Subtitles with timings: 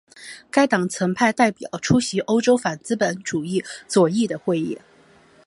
[0.49, 4.79] 该党曾派代表出席欧洲反资本主义左翼的会议。